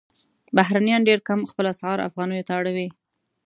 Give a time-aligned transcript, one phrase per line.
[0.55, 2.87] بهرنیان ډېر کم خپل اسعار افغانیو ته اړوي.